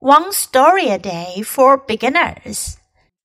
[0.00, 2.76] One Story a Day for Beginners.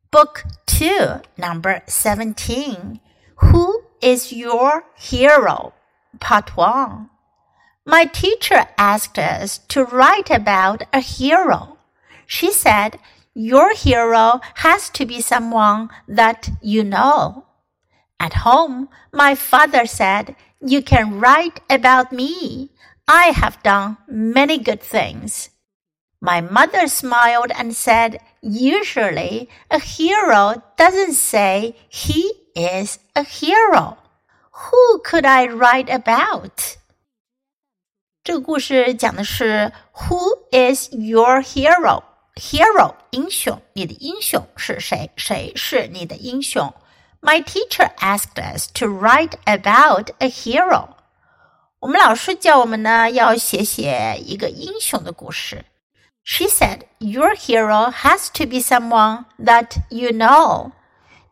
[0.09, 2.99] Book 2, number 17.
[3.35, 5.74] Who is your hero?
[6.20, 7.12] Part 1.
[7.86, 11.78] My teacher asked us to write about a hero.
[12.25, 12.98] She said,
[13.36, 17.46] Your hero has to be someone that you know.
[18.20, 22.71] At home, my father said, You can write about me.
[23.08, 25.52] I have done many good things.
[26.23, 33.98] My mother smiled and said, Usually, a hero doesn't say he is a hero.
[34.50, 36.77] Who could I write about?
[38.24, 42.02] 这个故事讲的是 Who is your hero?
[42.34, 45.10] Hero 英雄，你的英雄是谁？
[45.16, 46.74] 谁是你的英雄？
[47.20, 50.88] My teacher asked us to write about a hero.
[51.78, 55.64] 我们老师教我们呢，要写写一个英雄的故事。
[56.24, 60.72] She said, "Your hero has to be someone that you know."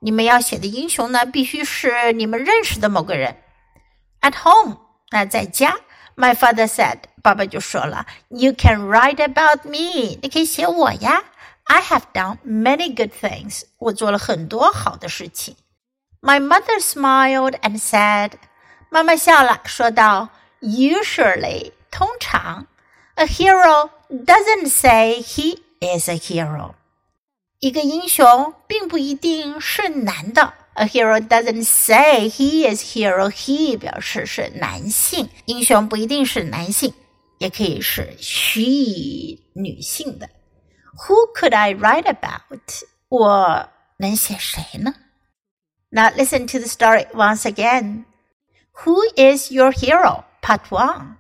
[0.01, 3.42] 你们要写的英雄呢，必须是你们认识的某个人。
[4.20, 4.79] At home，
[5.11, 5.77] 那在家，
[6.17, 11.25] My father said，爸爸就说了，You can write about me，你可以写我呀。
[11.65, 15.56] I have done many good things，我做了很多好的事情。
[16.20, 18.33] My mother smiled and said，
[18.91, 20.29] 妈妈笑了，说道，
[20.61, 22.67] Usually，通常
[23.17, 26.75] ，a hero doesn't say he is a hero。
[27.61, 30.53] 一个英雄并不一定是男的。
[30.75, 33.31] A hero doesn't say he is hero.
[33.31, 36.92] He 表示是男性，英雄不一定是男性，
[37.39, 40.29] 也可以是 she 女性的。
[41.09, 42.83] Who could I write about？
[43.09, 44.95] 我能写谁呢？
[45.89, 48.05] Now listen to the story once again.
[48.84, 50.25] Who is your hero?
[50.42, 51.17] Part one.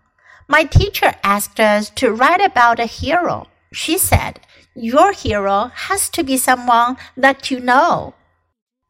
[0.51, 3.47] My teacher asked us to write about a hero.
[3.71, 4.41] She said,
[4.75, 8.15] Your hero has to be someone that you know.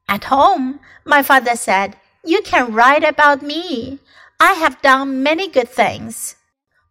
[0.10, 4.00] At home, my father said, You can write about me.
[4.40, 6.36] I have done many good things.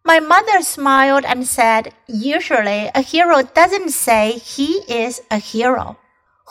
[0.05, 5.97] My mother smiled and said, Usually a hero doesn't say he is a hero.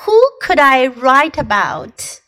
[0.05, 2.21] Who could I write about?